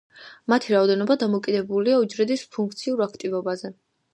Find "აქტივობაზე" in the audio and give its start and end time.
3.09-3.73